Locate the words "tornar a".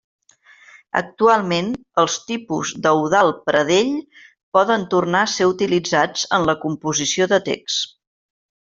4.97-5.31